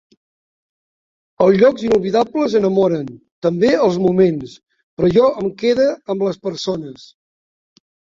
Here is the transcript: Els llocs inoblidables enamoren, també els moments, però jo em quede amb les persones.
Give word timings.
Els 1.47 1.57
llocs 1.63 1.83
inoblidables 1.89 2.55
enamoren, 2.59 3.03
també 3.47 3.69
els 3.89 3.99
moments, 4.05 4.55
però 4.97 5.11
jo 5.19 5.27
em 5.43 5.51
quede 5.61 5.87
amb 6.15 6.27
les 6.29 6.41
persones. 6.49 7.05